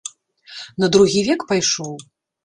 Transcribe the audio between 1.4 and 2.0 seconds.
пайшоў?